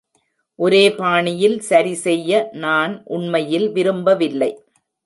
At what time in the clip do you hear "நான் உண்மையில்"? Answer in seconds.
2.63-3.69